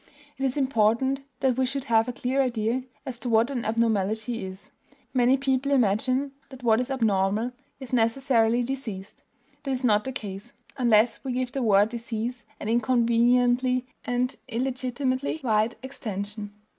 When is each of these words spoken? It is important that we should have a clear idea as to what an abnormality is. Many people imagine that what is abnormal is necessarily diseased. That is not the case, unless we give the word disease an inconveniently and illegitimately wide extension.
It 0.39 0.43
is 0.45 0.57
important 0.57 1.19
that 1.41 1.57
we 1.59 1.65
should 1.67 1.83
have 1.83 2.07
a 2.07 2.11
clear 2.13 2.41
idea 2.41 2.85
as 3.05 3.19
to 3.19 3.29
what 3.29 3.51
an 3.51 3.63
abnormality 3.63 4.43
is. 4.43 4.71
Many 5.13 5.37
people 5.37 5.71
imagine 5.71 6.31
that 6.49 6.63
what 6.63 6.79
is 6.81 6.89
abnormal 6.89 7.51
is 7.79 7.93
necessarily 7.93 8.63
diseased. 8.63 9.21
That 9.61 9.69
is 9.69 9.83
not 9.83 10.03
the 10.05 10.11
case, 10.11 10.53
unless 10.75 11.23
we 11.23 11.33
give 11.33 11.51
the 11.51 11.61
word 11.61 11.89
disease 11.89 12.45
an 12.59 12.67
inconveniently 12.67 13.85
and 14.03 14.35
illegitimately 14.47 15.39
wide 15.43 15.75
extension. 15.83 16.51